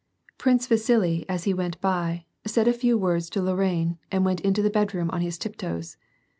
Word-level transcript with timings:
Prince 0.39 0.65
Vasili, 0.65 1.29
as 1.29 1.43
he 1.43 1.53
went 1.53 1.79
by, 1.79 2.25
said 2.43 2.67
a 2.67 2.73
few 2.73 2.97
words 2.97 3.29
to 3.29 3.39
Lorraine 3.39 3.99
and 4.11 4.25
went 4.25 4.41
into 4.41 4.63
the 4.63 4.71
bedroom 4.71 5.11
on 5.11 5.21
his 5.21 5.37
tiptoes. 5.37 5.95